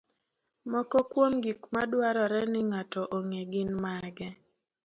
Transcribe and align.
Moko 0.71 0.97
kuom 1.11 1.33
gik 1.43 1.61
madwarore 1.73 2.41
ni 2.51 2.61
ng'ato 2.69 3.01
ong'e 3.17 3.41
gin 3.51 3.69
mage? 3.83 4.29